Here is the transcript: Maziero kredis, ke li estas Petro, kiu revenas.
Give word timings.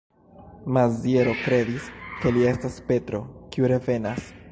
Maziero 0.77 1.35
kredis, 1.41 1.89
ke 2.23 2.31
li 2.39 2.47
estas 2.53 2.79
Petro, 2.89 3.21
kiu 3.57 3.71
revenas. 3.73 4.33